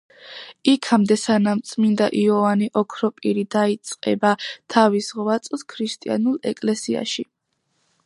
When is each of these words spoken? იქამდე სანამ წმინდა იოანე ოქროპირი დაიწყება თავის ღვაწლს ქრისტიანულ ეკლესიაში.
იქამდე 0.71 1.17
სანამ 1.23 1.61
წმინდა 1.71 2.07
იოანე 2.21 2.71
ოქროპირი 2.83 3.45
დაიწყება 3.59 4.35
თავის 4.77 5.13
ღვაწლს 5.21 5.69
ქრისტიანულ 5.75 6.45
ეკლესიაში. 6.55 7.33